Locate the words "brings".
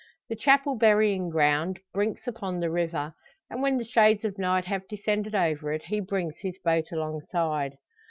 5.99-6.33